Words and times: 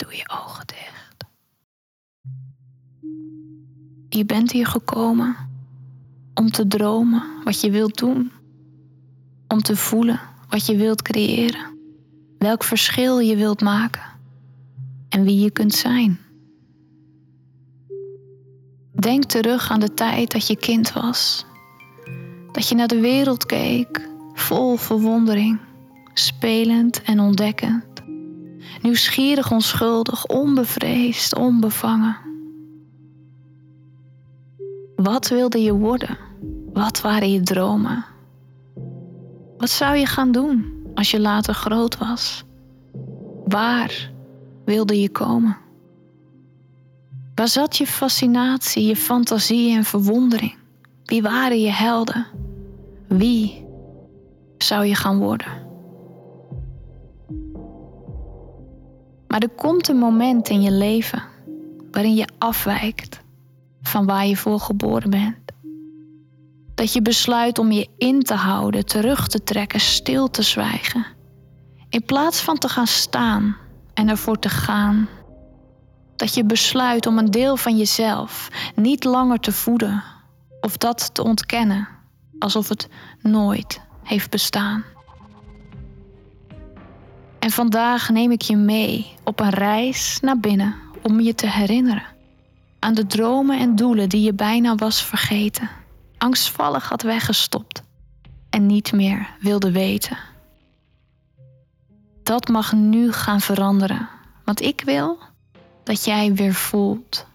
Doe 0.00 0.16
je 0.16 0.28
ogen 0.28 0.66
dicht. 0.66 1.24
Je 4.08 4.24
bent 4.24 4.52
hier 4.52 4.66
gekomen 4.66 5.36
om 6.34 6.50
te 6.50 6.66
dromen 6.66 7.22
wat 7.44 7.60
je 7.60 7.70
wilt 7.70 7.98
doen. 7.98 8.32
Om 9.48 9.62
te 9.62 9.76
voelen 9.76 10.20
wat 10.48 10.66
je 10.66 10.76
wilt 10.76 11.02
creëren. 11.02 11.78
Welk 12.38 12.64
verschil 12.64 13.18
je 13.18 13.36
wilt 13.36 13.60
maken. 13.60 14.02
En 15.08 15.24
wie 15.24 15.40
je 15.40 15.50
kunt 15.50 15.74
zijn. 15.74 16.18
Denk 18.92 19.24
terug 19.24 19.70
aan 19.70 19.80
de 19.80 19.94
tijd 19.94 20.30
dat 20.30 20.46
je 20.46 20.56
kind 20.56 20.92
was. 20.92 21.44
Dat 22.52 22.68
je 22.68 22.74
naar 22.74 22.88
de 22.88 23.00
wereld 23.00 23.46
keek, 23.46 24.08
vol 24.34 24.76
verwondering, 24.76 25.60
spelend 26.14 27.02
en 27.02 27.20
ontdekkend. 27.20 27.89
Nieuwsgierig, 28.82 29.52
onschuldig, 29.52 30.26
onbevreesd, 30.26 31.34
onbevangen. 31.34 32.16
Wat 34.96 35.28
wilde 35.28 35.62
je 35.62 35.72
worden? 35.72 36.18
Wat 36.72 37.00
waren 37.00 37.32
je 37.32 37.40
dromen? 37.40 38.04
Wat 39.58 39.70
zou 39.70 39.96
je 39.96 40.06
gaan 40.06 40.32
doen 40.32 40.82
als 40.94 41.10
je 41.10 41.20
later 41.20 41.54
groot 41.54 41.98
was? 41.98 42.44
Waar 43.44 44.10
wilde 44.64 45.00
je 45.00 45.10
komen? 45.10 45.56
Waar 47.34 47.48
zat 47.48 47.76
je 47.76 47.86
fascinatie, 47.86 48.86
je 48.86 48.96
fantasie 48.96 49.76
en 49.76 49.84
verwondering? 49.84 50.54
Wie 51.04 51.22
waren 51.22 51.60
je 51.60 51.70
helden? 51.70 52.26
Wie 53.08 53.64
zou 54.58 54.84
je 54.84 54.94
gaan 54.94 55.18
worden? 55.18 55.69
Maar 59.30 59.40
er 59.40 59.48
komt 59.48 59.88
een 59.88 59.96
moment 59.96 60.48
in 60.48 60.62
je 60.62 60.70
leven 60.70 61.22
waarin 61.90 62.14
je 62.14 62.28
afwijkt 62.38 63.20
van 63.82 64.06
waar 64.06 64.26
je 64.26 64.36
voor 64.36 64.60
geboren 64.60 65.10
bent. 65.10 65.36
Dat 66.74 66.92
je 66.92 67.02
besluit 67.02 67.58
om 67.58 67.72
je 67.72 67.88
in 67.98 68.22
te 68.22 68.34
houden, 68.34 68.84
terug 68.84 69.28
te 69.28 69.42
trekken, 69.42 69.80
stil 69.80 70.30
te 70.30 70.42
zwijgen. 70.42 71.06
In 71.88 72.04
plaats 72.04 72.40
van 72.40 72.58
te 72.58 72.68
gaan 72.68 72.86
staan 72.86 73.56
en 73.94 74.08
ervoor 74.08 74.38
te 74.38 74.48
gaan. 74.48 75.08
Dat 76.16 76.34
je 76.34 76.44
besluit 76.44 77.06
om 77.06 77.18
een 77.18 77.30
deel 77.30 77.56
van 77.56 77.76
jezelf 77.76 78.48
niet 78.74 79.04
langer 79.04 79.38
te 79.38 79.52
voeden 79.52 80.02
of 80.60 80.76
dat 80.76 81.14
te 81.14 81.24
ontkennen 81.24 81.88
alsof 82.38 82.68
het 82.68 82.88
nooit 83.20 83.80
heeft 84.02 84.30
bestaan. 84.30 84.84
En 87.50 87.56
vandaag 87.56 88.08
neem 88.08 88.30
ik 88.30 88.42
je 88.42 88.56
mee 88.56 89.14
op 89.24 89.40
een 89.40 89.50
reis 89.50 90.18
naar 90.20 90.40
binnen 90.40 90.74
om 91.02 91.20
je 91.20 91.34
te 91.34 91.46
herinneren 91.46 92.02
aan 92.78 92.94
de 92.94 93.06
dromen 93.06 93.58
en 93.58 93.76
doelen 93.76 94.08
die 94.08 94.22
je 94.22 94.34
bijna 94.34 94.74
was 94.74 95.04
vergeten, 95.04 95.70
angstvallig 96.18 96.88
had 96.88 97.02
weggestopt 97.02 97.82
en 98.50 98.66
niet 98.66 98.92
meer 98.92 99.28
wilde 99.40 99.70
weten. 99.70 100.18
Dat 102.22 102.48
mag 102.48 102.72
nu 102.72 103.12
gaan 103.12 103.40
veranderen, 103.40 104.08
want 104.44 104.62
ik 104.62 104.82
wil 104.84 105.18
dat 105.82 106.04
jij 106.04 106.34
weer 106.34 106.54
voelt 106.54 107.26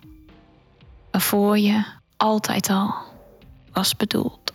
waarvoor 1.11 1.57
je 1.57 1.83
altijd 2.17 2.69
al 2.69 2.95
was 3.71 3.95
bedoeld. 3.95 4.53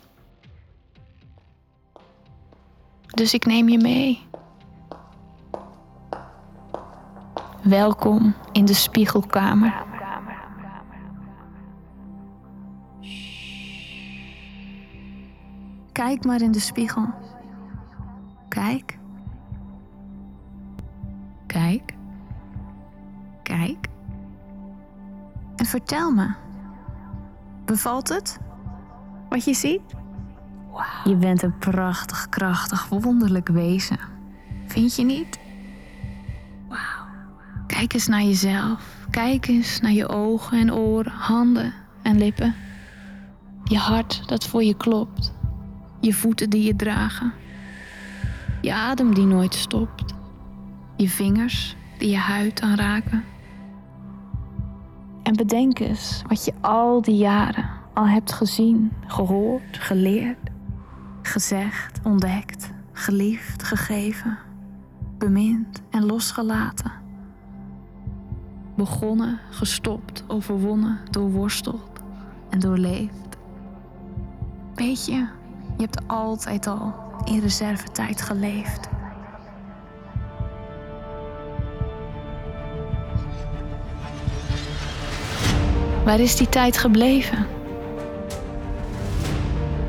Dus 3.06 3.34
ik 3.34 3.46
neem 3.46 3.68
je 3.68 3.78
mee. 3.78 4.28
Welkom 7.70 8.34
in 8.52 8.64
de 8.64 8.74
spiegelkamer. 8.74 9.84
Kijk 15.92 16.24
maar 16.24 16.40
in 16.40 16.52
de 16.52 16.60
spiegel. 16.60 17.08
Kijk. 18.48 18.98
Kijk. 21.46 21.94
Kijk. 23.42 23.88
En 25.56 25.66
vertel 25.66 26.12
me. 26.12 26.34
Bevalt 27.64 28.08
het? 28.08 28.38
Wat 29.28 29.44
je 29.44 29.54
ziet? 29.54 29.94
Je 31.04 31.16
bent 31.16 31.42
een 31.42 31.58
prachtig, 31.58 32.28
krachtig, 32.28 32.88
wonderlijk 32.88 33.48
wezen. 33.48 33.98
Vind 34.66 34.96
je 34.96 35.04
niet? 35.04 35.39
Kijk 37.80 37.94
eens 37.94 38.06
naar 38.06 38.22
jezelf. 38.22 38.96
Kijk 39.10 39.48
eens 39.48 39.80
naar 39.80 39.92
je 39.92 40.08
ogen 40.08 40.58
en 40.58 40.74
oren, 40.74 41.12
handen 41.12 41.72
en 42.02 42.18
lippen. 42.18 42.54
Je 43.64 43.78
hart 43.78 44.28
dat 44.28 44.46
voor 44.46 44.62
je 44.62 44.74
klopt. 44.74 45.32
Je 46.00 46.14
voeten 46.14 46.50
die 46.50 46.64
je 46.64 46.76
dragen. 46.76 47.32
Je 48.60 48.72
adem 48.72 49.14
die 49.14 49.24
nooit 49.24 49.54
stopt. 49.54 50.14
Je 50.96 51.08
vingers 51.08 51.76
die 51.98 52.10
je 52.10 52.16
huid 52.16 52.60
aanraken. 52.60 53.24
En 55.22 55.36
bedenk 55.36 55.78
eens 55.78 56.22
wat 56.28 56.44
je 56.44 56.52
al 56.60 57.02
die 57.02 57.16
jaren 57.16 57.70
al 57.94 58.08
hebt 58.08 58.32
gezien, 58.32 58.92
gehoord, 59.06 59.78
geleerd, 59.78 60.50
gezegd, 61.22 62.00
ontdekt, 62.02 62.70
geliefd, 62.92 63.62
gegeven, 63.62 64.38
bemind 65.18 65.82
en 65.90 66.06
losgelaten. 66.06 66.99
Begonnen, 68.80 69.40
gestopt, 69.50 70.24
overwonnen, 70.26 70.98
doorworsteld 71.10 72.00
en 72.50 72.58
doorleefd. 72.58 73.36
Weet 74.74 75.06
je, 75.06 75.12
je 75.76 75.82
hebt 75.82 76.00
altijd 76.06 76.66
al 76.66 76.94
in 77.24 77.40
reservetijd 77.40 78.22
geleefd. 78.22 78.88
Waar 86.04 86.20
is 86.20 86.36
die 86.36 86.48
tijd 86.48 86.78
gebleven? 86.78 87.46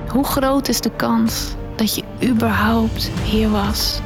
Hoe 0.07 0.23
groot 0.23 0.67
is 0.67 0.81
de 0.81 0.91
kans 0.95 1.55
dat 1.75 1.95
je 1.95 2.03
überhaupt 2.23 3.03
hier 3.23 3.49
was? 3.49 3.99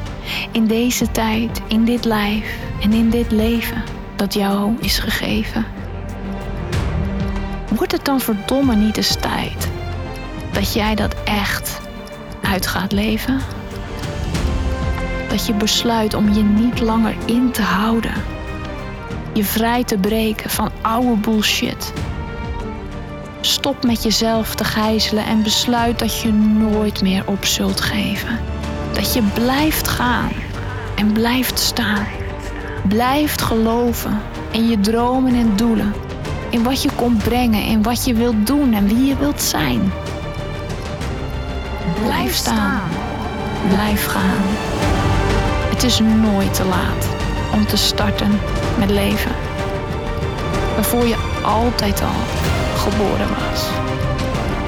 In 0.51 0.67
deze 0.67 1.11
tijd, 1.11 1.61
in 1.67 1.85
dit 1.85 2.05
lijf 2.05 2.59
en 2.81 2.93
in 2.93 3.09
dit 3.09 3.31
leven 3.31 3.95
dat 4.17 4.33
jou 4.33 4.75
is 4.79 4.99
gegeven. 4.99 5.65
Wordt 7.69 7.91
het 7.91 8.05
dan 8.05 8.19
verdomme 8.19 8.75
niet 8.75 8.97
eens 8.97 9.15
tijd 9.15 9.69
dat 10.51 10.73
jij 10.73 10.95
dat 10.95 11.15
echt 11.23 11.79
uit 12.41 12.67
gaat 12.67 12.91
leven? 12.91 13.39
Dat 15.29 15.45
je 15.45 15.53
besluit 15.53 16.13
om 16.13 16.33
je 16.33 16.43
niet 16.43 16.79
langer 16.79 17.15
in 17.25 17.51
te 17.51 17.61
houden. 17.61 18.13
Je 19.33 19.43
vrij 19.43 19.83
te 19.83 19.97
breken 19.97 20.49
van 20.49 20.71
oude 20.81 21.15
bullshit. 21.21 21.93
Stop 23.41 23.83
met 23.83 24.03
jezelf 24.03 24.55
te 24.55 24.63
gijzelen 24.63 25.25
en 25.25 25.43
besluit 25.43 25.99
dat 25.99 26.21
je 26.21 26.31
nooit 26.33 27.01
meer 27.01 27.23
op 27.27 27.45
zult 27.45 27.81
geven. 27.81 28.39
Dat 28.93 29.13
je 29.13 29.21
blijft 29.21 29.87
gaan 29.87 30.31
en 30.95 31.11
blijft 31.11 31.59
staan. 31.59 32.05
Blijft 32.87 33.41
geloven 33.41 34.21
in 34.51 34.67
je 34.67 34.79
dromen 34.79 35.35
en 35.35 35.55
doelen. 35.55 35.93
In 36.49 36.63
wat 36.63 36.81
je 36.81 36.89
komt 36.95 37.23
brengen, 37.23 37.63
in 37.63 37.83
wat 37.83 38.05
je 38.05 38.13
wilt 38.13 38.47
doen 38.47 38.73
en 38.73 38.87
wie 38.87 39.05
je 39.05 39.17
wilt 39.17 39.41
zijn. 39.41 39.91
Blijf 42.03 42.33
staan. 42.33 42.81
Blijf 43.67 44.05
gaan. 44.05 44.43
Het 45.69 45.83
is 45.83 45.99
nooit 45.99 46.53
te 46.53 46.65
laat 46.65 47.07
om 47.53 47.65
te 47.65 47.77
starten 47.77 48.39
met 48.79 48.89
leven. 48.89 49.31
Waarvoor 50.75 51.07
je 51.07 51.17
altijd 51.43 52.01
al 52.01 52.21
geboren 52.77 53.27
was. 53.29 53.63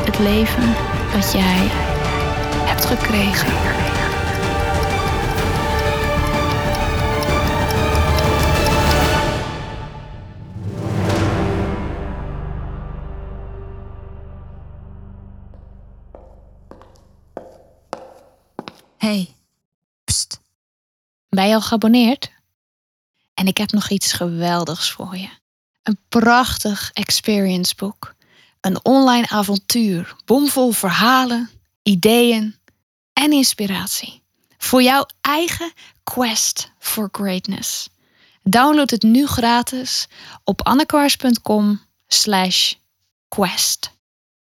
Het 0.05 0.19
leven 0.19 0.75
dat 1.13 1.31
jij 1.31 1.67
hebt 2.65 2.85
gekregen. 2.85 3.86
Hey, 19.07 19.36
pst. 20.04 20.39
Ben 21.30 21.48
je 21.48 21.54
al 21.54 21.62
geabonneerd? 21.62 22.31
En 23.33 23.48
ik 23.48 23.57
heb 23.57 23.71
nog 23.71 23.89
iets 23.89 24.13
geweldigs 24.13 24.92
voor 24.92 25.18
je. 25.18 25.30
Een 25.83 26.00
prachtig 26.09 26.92
experience 26.94 27.75
book. 27.75 28.15
Een 28.62 28.86
online 28.86 29.30
avontuur, 29.30 30.15
bomvol 30.25 30.71
verhalen, 30.71 31.50
ideeën 31.83 32.56
en 33.13 33.31
inspiratie. 33.31 34.21
Voor 34.57 34.81
jouw 34.81 35.06
eigen 35.21 35.74
quest 36.04 36.71
for 36.80 37.09
greatness. 37.12 37.89
Download 38.44 38.89
het 38.89 39.04
nu 39.04 39.27
gratis 39.27 40.07
op 40.44 40.62
annekwaars.com 40.62 41.81
slash 42.07 42.74
quest. 43.27 43.96